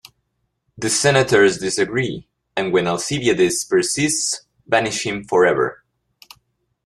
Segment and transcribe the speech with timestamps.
[0.79, 5.83] The senators disagree, and, when Alcibiades persists, banish him forever.